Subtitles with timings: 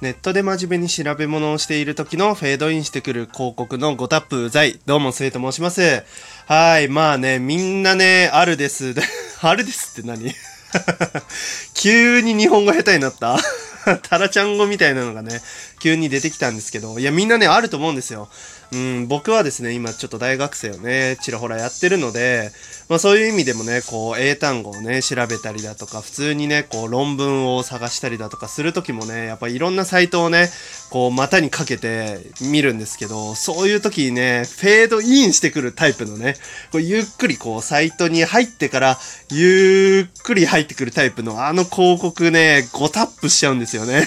[0.00, 4.78] ネットで真面目に調べ物をしている時のフェードインしてくる広告の5タップうざい。
[4.86, 6.04] どうも、末と申します。
[6.46, 8.94] はい、まあね、みんなね、あるです。
[9.42, 10.32] あるですって何？
[11.74, 13.40] 急に日本語下手になった
[14.08, 15.40] タラちゃん語みたいなのがね、
[15.80, 18.28] 急に出てきたんですけど、いや、みんなね、あると思うんですよ。
[18.70, 22.50] うん、僕はですね、今ちょっと大学生をね、ちらほらやってるので、
[22.90, 30.50] まあそういう意味でもね、こう、英単語をね、調べたりだとか、普通にね、こう、論文を探したりだとかするときもね、やっぱいろんなサイトをね、
[30.90, 36.34] こう、股にかけて見るんですけど、そういう時にね、フェードインしてくるタイプのね、
[36.70, 38.98] こうゆっくりこう、サイトに入ってから、
[39.30, 44.06] ゆっくり入ってくるタイプのあの広告ね、5タップしちゃうんですよね。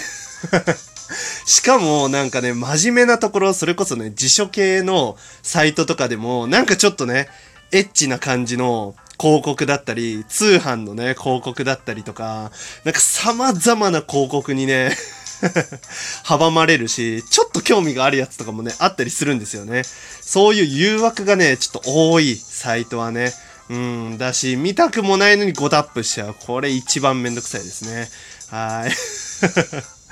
[1.44, 7.28] しかもなんかね、真面目なところ、それこそね、辞書系のサイトとかでも、なんかちょっとね、
[7.72, 12.50] エッチな感じの広告だったり、通販のね、広告だったりとか、
[12.84, 14.96] なんか様々な広告にね
[16.24, 19.82] 阻まれるし、ちょっと興味があるやつとかもね、あったりするんですよね。
[20.20, 23.32] そういう誘惑がね、ちょっと多いサイトはね。
[23.70, 26.34] うん、だし、見たくもないのに5タップしちゃう。
[26.46, 28.08] これ一番めんどくさいですね。
[28.50, 28.92] はい。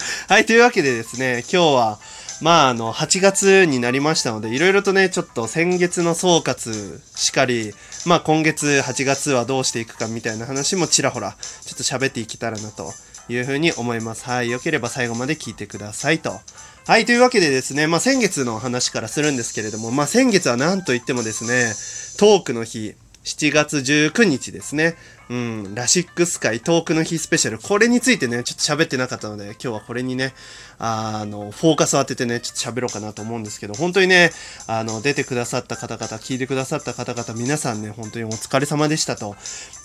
[0.28, 1.98] はい、というわけでですね、今日は、
[2.40, 7.74] まあ、あの、8月になりましたので、いろいろとね、ちょっと先月の総括しかり、
[8.06, 12.94] まあ、今月8月はどうしていくかみたいな話もちらほら、ちょっと喋っていけたらなと
[13.28, 14.24] いうふうに思います。
[14.24, 16.40] はい、よければ最後まで聞いてくださいと。
[16.86, 21.74] はい、というわけでですね、まあ、先月の話からするんですけれども、まあ、先月は何と言ってもですね、
[22.18, 24.96] トークの日、7月19日ですね。
[25.28, 27.58] うん、ラシックス会トークの日スペシャル。
[27.58, 30.34] これについてね、ちょっと喋ってなかったので、今日はこれにね、
[30.78, 34.32] あの、フォーカスを当ててね、ちょっと喋ろうかなと思うんですけど、本当にね、
[34.66, 39.36] あの、出てくださった方々、聞いてくださった方々、皆さんね、本当にお疲れ様でしたと。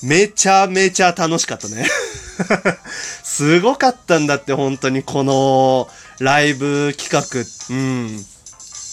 [0.02, 1.86] めちゃめちゃ楽しかったね。
[3.24, 7.76] すごかったんだって、本当にこの、ライブ企画。
[7.76, 8.26] うん。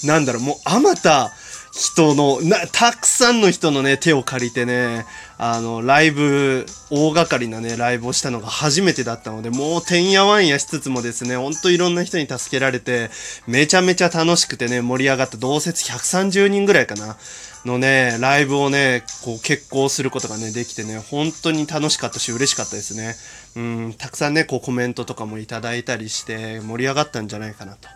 [0.04, 1.32] なんだろう、もう、あまた、
[1.72, 5.06] 人の、な、たくさんの人のね、手を借りてね、
[5.38, 13.10] あの、ライブ、大掛かりなね、ライブをしたのが初めてだったので、もうてんやわんやしつつもですね、ほんといろんな人に助けられて、
[13.46, 17.16] めちゃめちゃ楽しくてね、盛り上がった同説130人ぐらいかな。
[17.64, 23.14] のね、ライブをね、こう決行することがね、できてね、本当に楽しかったし嬉しかったですね。
[23.54, 27.88] うん、たくさんね、こうコメントとかもいただいたりして盛り上がったんじゃないかなと。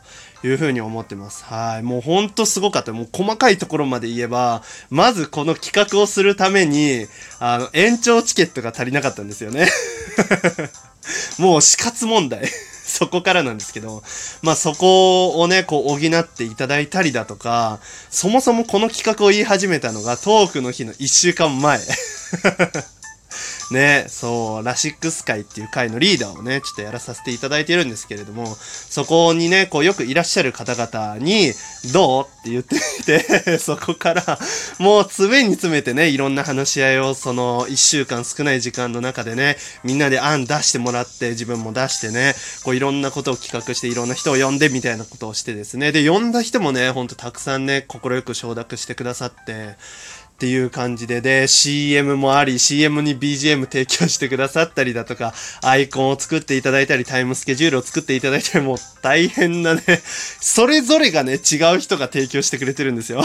[0.44, 1.44] いうふうに思ってます。
[1.44, 1.82] はい。
[1.82, 2.92] もうほんとすごかった。
[2.92, 7.06] もう細かいところまで言えば、まずこの企画をするために、
[7.38, 9.68] あの、延長チケットが足りなかったんですよね。
[11.38, 12.48] もう死活問題。
[12.86, 14.02] そこからなんですけど、
[14.42, 17.80] まあそこをね、こう補っていただいたりだとか、
[18.10, 21.80] そもそもこの企画を言い始めたのがトークの日の1週間前。
[23.72, 31.52] ね、そう、ラシックス会っていう会のリーダーをね、ちょっとやらさせていただいてるんですけれども、そこにね、こうよくいらっしゃる方々に、
[31.92, 34.38] どうって言ってみて そこから、
[34.78, 49.76] もう詰めに詰めてね、いろんな話し合いを、その、一週間少ない時間の中でね、みんなで案出してもらって、自分も出してね、こういろんなことを企画して、いろんな人を呼んでみたいなことをしてですね、で、呼んだ人もね、ほんとたくさんね、快く承諾してくださって、
[50.36, 55.32] っていう感じで、で、CM もあり、CM に BGM 提供してくださったりだとか、
[55.62, 63.24] アイコンを作っていただいたり、タイムスケジュールを作っていただいたり、もう大変なね、それぞれがね、違う人が提供してくれてるんですよ。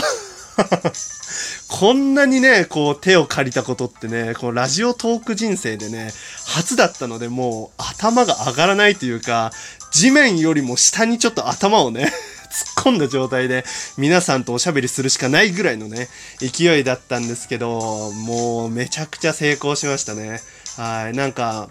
[1.67, 6.13] こんなにね、こう手を借りたことってね、このラジオトーク人生でね、
[6.45, 9.51] 初だったので、もう頭が上がらないというか、
[9.91, 12.11] 地面よりも下にちょっと頭をね
[12.51, 13.63] 突っ込んだ状態で
[13.97, 20.41] 皆さんとおしゃべりするしかないぐらいのね、勢いだったんですけど、もうめちゃくちゃ成功しましたね。
[20.77, 21.13] はい。
[21.13, 21.69] なんか、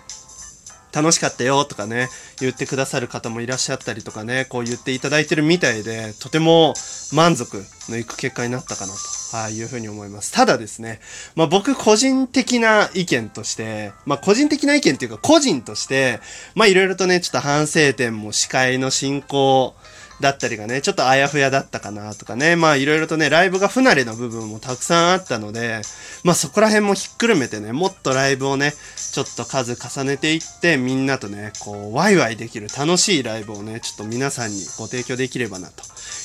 [0.93, 2.09] 楽しかったよとかね、
[2.41, 6.75] 言ってくださる方もいらっしゃったりとかね、こう言っていただいてるみたいで、とても
[7.13, 10.33] 満足のいく結果になったかなと、はい、いうふうに思います。
[10.33, 11.01] ただですね、
[11.37, 16.21] まあ僕個人的な意見として、まあ個人的な意見っていうか個人として、
[16.55, 19.75] まあいろいろとね、ちょっと反省点も司会の進行、
[20.21, 25.81] だったりがね、ちょっとあやふやだったかなとかね、まあいろいろとね、ライブが不慣れな部分もたくさんあったので、
[26.25, 28.75] まあそこら辺もひっくるめてね、もっとライブをね、
[29.13, 35.83] ちょっと数重ねていって、みんなとね、こう、ワイワイできる楽しいライブをね、ちょっと皆さんにご提供できればなと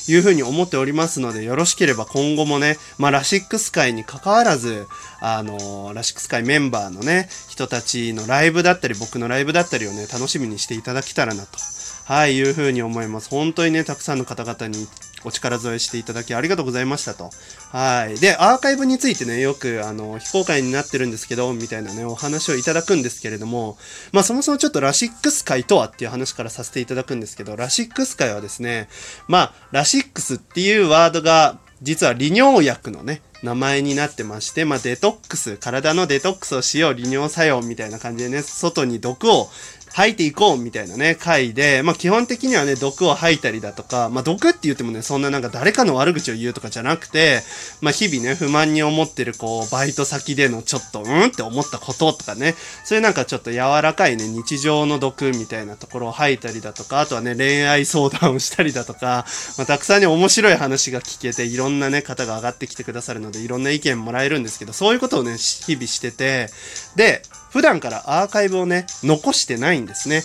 [0.08, 4.86] いうふうに思っておりますので、よろしければ今後もね、まあラシックス会に関わらず、
[5.20, 11.75] あのラシックス会メンバーのね、人たちのライブだったり、僕のライブだったりをね、楽しみにしていただけたらなと
[12.06, 13.28] はい、いうふうに思います。
[13.28, 14.86] 本当にね、たくさんの方々に
[15.24, 17.30] お力添えしていただきありがとうございましたと。
[17.72, 18.20] はい。
[18.20, 23.76] で、アーカイブについてね、よく、あの、非公開になってるんですけど、みたいなね、お話をいただくんですけれども、
[24.12, 28.88] まあ、そもそもちょっとラシックス会とはっていう話からさせていただくんですけど、ラシックス会はですね、
[29.26, 39.50] まあ、ラシックスっていうワードが、実は利尿薬のね、名前になってまして、まあ、デトックス、体のデトックスをしよう、利尿作用みたいな感じでね、外に毒を
[39.96, 47.40] 吐いていこうみたいなね、回で、まあ基本的にはね、毒を吐いたりだとか、まあ毒って言ってもね、そんななんか誰かの悪口を言うとかじゃなくて、
[47.80, 52.54] まあ日々ね、不満に思ってるこう、バイト先でのちょっと、うんって思ったこととかね、
[52.84, 59.24] そういうなんかちょっと柔らかいね、日常の毒みたいなところを吐いたりだとか、あとはね、恋愛相談をしたりだとか、
[59.56, 66.50] まあたくさんね、面白い話が聞けて、いろんなね、方が上がってきてくださるので、いろんな意見もらえるんですけど、そういうことをね、日々してて、
[66.96, 67.22] で、
[67.56, 70.22] 普段からアーカイブをね、残してないんですね。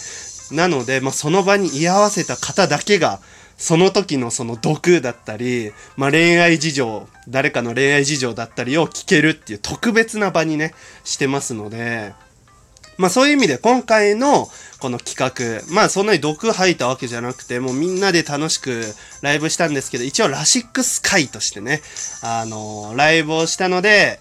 [0.54, 3.22] なので、まあ、その場に居合わせた方だけが、
[3.56, 10.74] その時のその毒だったり、まあ、恋愛事情、誰かの恋愛事情だったりを聞けるっていう特別な場にね、
[11.06, 12.12] してますので、
[12.98, 14.50] まあそういう意味で今回の
[14.80, 18.84] この企画、まあそんなに毒吐いたわけじゃなくて、もうみんなで楽しく
[19.22, 21.82] ライブしたんですけど、一応ラシックス会としてね、
[22.22, 24.20] あのー、ライブをしたので、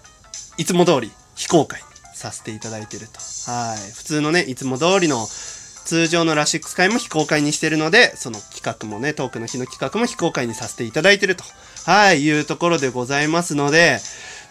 [0.57, 1.81] いつも通り非公開
[2.21, 3.19] させていただいてると。
[3.51, 3.91] はい。
[3.93, 5.27] 普通のね、いつも通りの
[5.85, 11.43] 通常のラシックス会も非公開にしてるので、その企画もね、トークの日の企画も非公開にさせていただいてると、
[11.85, 13.99] はい、いうところでございますので、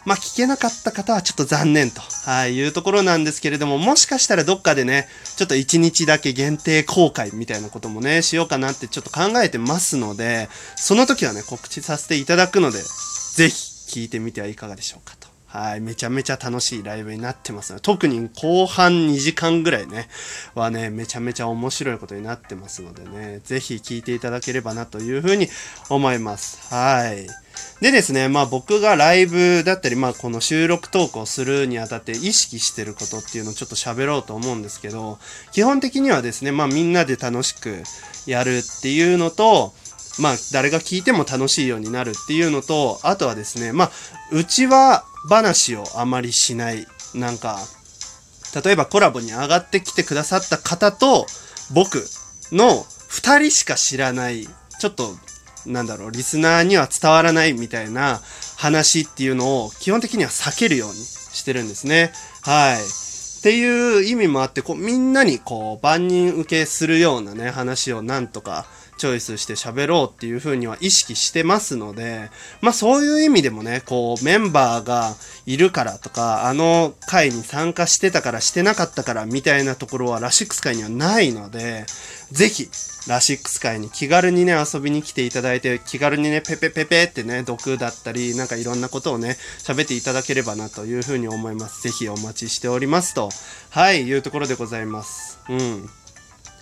[0.05, 15.30] まあ、聞けなかった方はちょっと残念と、はい、いうところなんですけれども、もしかしたらどっかでね、ちょっと1日だけ限定公開みたいなこともね、しようかなってちょっと考えてますので、その時はね、告知させていただくので、ぜひ聞いてみてはいかがでしょうかと。
[15.51, 20.07] はい、めちゃめちゃ楽しいライブになってますので特に後半2時間ぐらいね、
[20.55, 25.49] はね、めちゃめちゃ面白いことになってますのでね、ぜひ聴いていただければなというふうに
[25.89, 26.73] 思います。
[26.73, 27.27] はい。
[27.81, 35.19] でですね、まあ僕がライブだったり、まあこの収録トークをするにあたって意識してることっていうのをちょっと喋ろうと思うんですけど、
[35.51, 37.83] 基本的にはですね、まあみんなで楽しく
[38.27, 39.73] やるっていうのと、
[40.21, 43.91] まあ誰が聞いても楽しいようになるっていうのと、あとはですね、まあ
[44.33, 46.87] うちは話をあまりしない。
[47.15, 47.59] なんか、
[48.65, 51.27] 例えばコラボに上がってきてくださった方と
[51.73, 52.05] 僕
[52.53, 54.47] の二人しか知らない、
[54.79, 55.17] ちょっと、
[55.67, 58.21] なんだろう、リスナーには伝わらないみたいな
[58.57, 62.13] 話っていうのを基本的には避けるようにしてるんですね。
[62.43, 62.79] はい。
[63.41, 68.67] っていう意味もあって、こう、みんなにこう、万人受けするようなね、話をなんとか
[68.99, 75.15] チョイスして喋ろうっていう風には意識してますので、まあそういう意味でもね、こうメンバーが
[75.47, 81.87] いるからとか、あの会に参加してたからしてなかったからみたいなところはラシックス会にはないので、
[82.31, 82.69] ぜひ、
[83.07, 91.83] ラシックス会に気軽にね、遊びに来ていただいて、気軽にね、ペペペペってね、毒だったり、なんかいろんなことをね、喋っていただければなというふうに思います。
[91.83, 93.31] ぜひお待ちしておりますと、
[93.71, 95.39] はい、いうところでございます。
[95.49, 95.89] うん。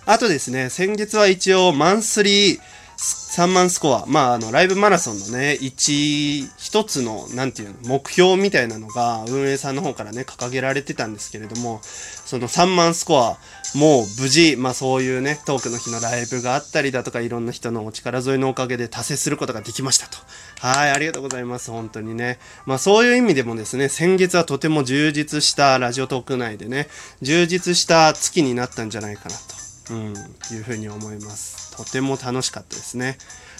[0.05, 2.59] あとですね、先月は一応マンスリー
[2.99, 13.39] 3万スコア、まあ、あの、ライブマラソンのね、一、一つの、なんていうの、目標みたいなのが、運営さんの方からね、掲げられてたんですけれども、その3万スコア、
[13.75, 20.19] もう無事、まあそういうね、トークの日のライブがあったりだとか、いろんな人のお力添えのおかげで達成することができましたと。
[20.59, 21.71] はい、ありがとうございます。
[21.71, 22.37] 本当にね。
[22.67, 26.87] まあそういう意味でもですね、先月はとても充実したラジオトーク内でね、
[27.23, 29.59] 充実した月になったんじゃないかなと。
[29.91, 30.09] うん、
[30.55, 31.75] いうふうに思います。
[31.75, 33.17] とても楽しかったですね。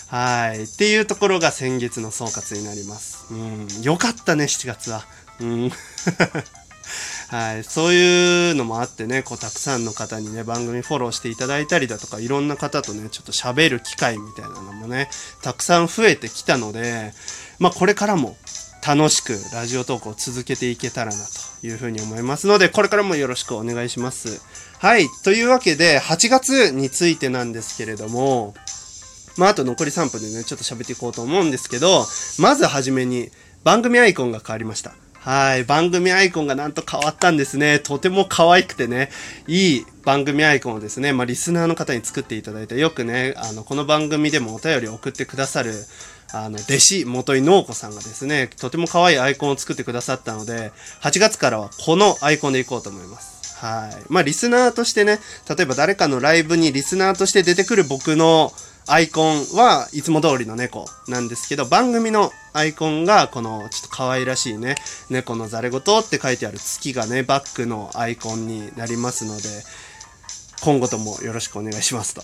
[0.09, 0.63] はい。
[0.63, 3.27] っていうところが先月の総括になります。
[3.31, 3.67] うん。
[3.83, 5.05] よかったね、7月は。
[5.39, 5.71] うん。
[7.29, 7.63] はい。
[7.63, 15.11] そういうのもあってね、こう、たくさんの方にね、番組フォローしていただいたりだとか、いろんな方とね、ちょっと喋る機会みたいなのもね、
[15.43, 17.13] たくさん増えてきたので、
[17.59, 18.35] まあ、これからも
[18.85, 21.23] 楽しくラジオトークを続けていけたらな
[21.61, 24.41] というふうに思いますので、これからもよろしくお願いします。
[24.79, 25.07] はい。
[25.23, 28.55] というわけで、8月についてなんですけれども、
[29.39, 32.05] まあ、あと残り3分でね、ちょっと喋っていこうと思うんですけど、
[32.39, 33.31] まずはじめに、
[33.63, 34.93] 番組アイコンが変わりました。
[35.13, 35.63] はい。
[35.63, 37.79] 番組アイコンがなんと変わったんですね。
[37.79, 39.10] とても可愛くてね、
[39.48, 45.74] いい番組アイコンをですね、まあ、リスナーの方に作っていただいて、よくね、あの、この番組でもお便りを送ってくださる、
[46.34, 53.39] あの、弟子、元井農子さんがですね、とても可愛いアイコンを作ってくださったので、8月からはこのアイコンでいこうと思います。
[53.65, 54.03] はい。
[54.08, 55.19] まあ、リスナーとしてね、
[55.50, 58.53] 例えば誰かのライブにリスナーとして出てくる僕の
[58.91, 64.75] アイコンはいつも通りの猫なんですけど、番組のアイコンがこのちょっと可愛らしいね、
[65.12, 69.43] 猫のザレ言って書いてある月がね、バックのアイコンになりますので、
[70.61, 72.21] 今後ともよろしくお願いしますと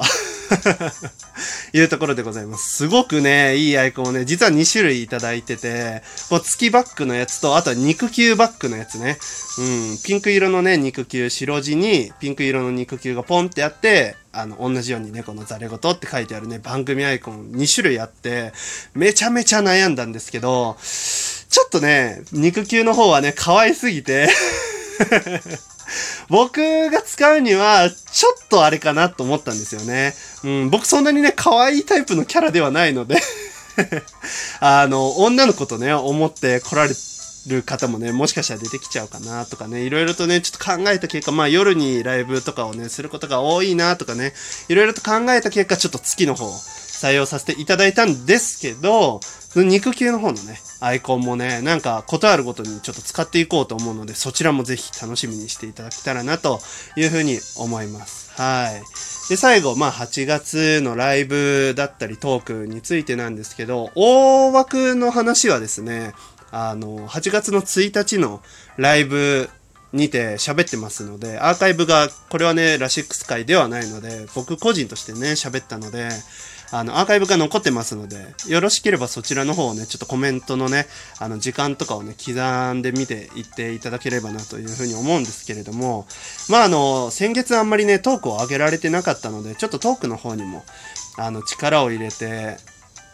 [1.77, 2.77] いうところでございます。
[2.77, 9.17] すごくね、いいアイコンをね、実は2種類いただいてて、こう月バッグのやつと、あとは肉球バッグのやつね。
[9.57, 18.51] うん、ピンク色のね、肉球、白地にピンク色の肉球がポンってあって、あの、同じようにね、このザレ言って書いてあるね、番組アイコン2種類あって、
[18.93, 24.27] めちゃめちゃ悩んだんですけど、ちょっとね、肉球の方はね、可愛すぎて、
[26.29, 30.13] 僕が使うには、ちょっとあれかなと思ったんですよね。
[30.43, 33.17] うん、僕そんなにね、可愛いタイプのキャラではないので、
[34.59, 36.93] あの、女の子とね、思って来られ
[37.47, 44.33] る方もね、もしかしたら出てきちゃうかなとかね、いろいろとね、ちょっと考えた結果、まあ夜にライブとかをね、することが多いなとかね、
[44.67, 46.51] いろいろと考えた結果、ちょっと月の方、
[46.95, 49.19] 採用させていただいたんですけど、
[49.55, 56.59] 肉球の方のね、アイコンもね、なんか、ことあるごとにちょっと使っていこうと思うので、そちらもぜひ楽しみにしていただけたらな、と
[56.97, 58.31] いうふうに思います。
[58.33, 59.29] はい。
[59.29, 66.13] で、最後、まあ、8月のライブだったりトークについてなんですけど、大枠の話はですね、
[66.51, 68.41] あの、8月の1日の
[68.77, 69.49] ライブ
[69.93, 76.09] にて喋ってますので、アーカイブが、これはね、ラシックス会ではないので、僕個人としてね、喋ったので、
[76.71, 80.87] あの、アーカイブが残ってますので、よろしければそちらの方をね、ちょっとコメントのね、
[81.19, 82.33] あの、時間とかをね、刻
[82.73, 86.07] んで見ていっていただければなというふうに思うんですけれども、
[86.49, 90.63] まあ、あの、先月あんまりね、トークを上げられてなかったので、ちょっとトークの方にも、
[91.17, 92.57] あの、力を入れて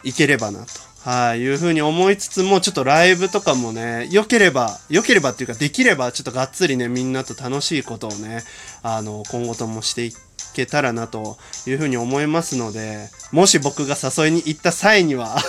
[0.04, 0.91] いければなと。
[1.04, 8.44] はい、いうふうに思いつつも、ちょっとライブとかもね、良ければ、良ければっていうか、できれば、ちょっとがっつりね、みんなと楽しいことをね、
[8.84, 10.14] あの、今後ともしてい
[10.54, 15.42] けたらなというふうに思いますので、もし僕が誘いに行った際には、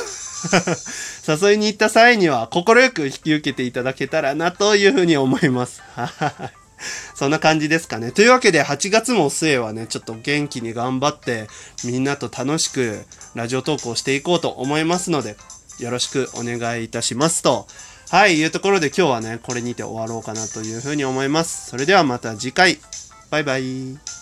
[1.28, 5.82] 誘いに行った際には、快く引き受けていただけたらなというふうに思います。
[5.94, 6.06] は
[6.50, 6.61] い。
[7.14, 8.12] そんな感じですかね。
[8.12, 11.48] というわけで、8月も末はね、ちょっと元気に頑張って、
[11.84, 15.36] みんなと楽しくラジオ投稿していこうと思いますので、
[15.78, 17.66] よろしくお願いいたしますと。
[18.10, 21.70] はい、いうところで今日はね、これにて終わろうかなというふうに思います。
[21.70, 22.78] それではまた次回。
[23.30, 24.21] バイバイ。